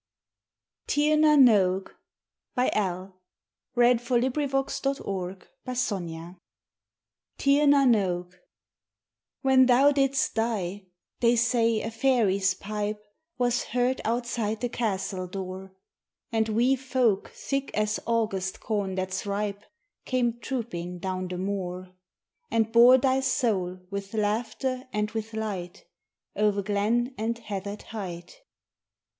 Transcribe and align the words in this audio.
some 0.87 0.95
poor 0.95 1.03
glen 1.15 1.29
And 1.29 1.45
give 1.45 1.95
the 2.55 4.31
people 4.33 4.63
Christ. 4.63 4.83
XI 4.95 6.33
"TÍR 7.37 7.69
NAN 7.69 7.91
ÓG" 7.93 8.31
WHEN 9.43 9.65
thou 9.67 9.91
didst 9.91 10.33
die, 10.33 10.87
they 11.19 11.35
say 11.35 11.83
a 11.83 11.91
fairy's 11.91 12.55
pipe 12.55 13.03
Was 13.37 13.65
heard 13.65 14.01
outside 14.03 14.61
the 14.61 14.69
castle 14.69 15.27
door, 15.27 15.71
And 16.31 16.49
wee 16.49 16.75
folk 16.75 17.29
thick 17.29 17.69
as 17.75 17.99
August 18.07 18.59
corn 18.59 18.95
that's 18.95 19.27
ripe 19.27 19.63
Came 20.05 20.39
trooping 20.39 20.97
down 20.97 21.27
the 21.27 21.37
moor, 21.37 21.89
And 22.49 22.71
bore 22.71 22.97
thy 22.97 23.19
soul 23.19 23.77
with 23.91 24.15
laughter 24.15 24.87
and 24.91 25.11
with 25.11 25.35
light 25.35 25.85
O'er 26.35 26.63
glen 26.63 27.13
and 27.19 27.37
heathered 27.37 27.83
height. 27.83 28.41